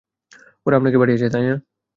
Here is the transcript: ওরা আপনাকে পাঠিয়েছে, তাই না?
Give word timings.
ওরা 0.65 0.75
আপনাকে 0.77 0.97
পাঠিয়েছে, 0.97 1.27
তাই 1.33 1.43
না? 1.43 1.55